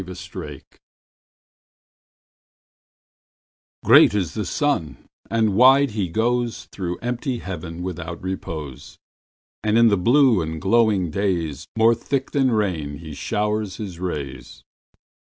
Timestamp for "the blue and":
9.89-10.59